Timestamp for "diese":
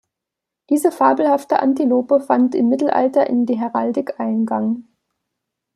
0.71-0.91